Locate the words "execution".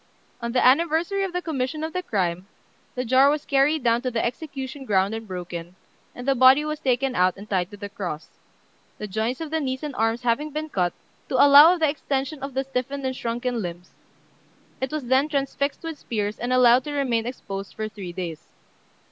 4.25-4.83